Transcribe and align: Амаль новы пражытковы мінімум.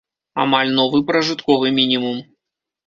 Амаль 0.43 0.71
новы 0.79 1.03
пражытковы 1.11 1.67
мінімум. 1.81 2.17